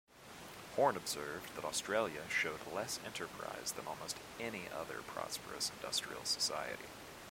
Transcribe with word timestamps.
Horne 0.75 0.97
observed 0.97 1.55
that 1.55 1.63
Australia 1.63 2.27
showed 2.27 2.61
less 2.73 2.99
enterprise 3.05 3.71
than 3.73 3.85
almost 3.85 4.17
any 4.39 4.67
other 4.75 5.03
prosperous 5.05 5.71
industrial 5.79 6.25
society. 6.25 6.87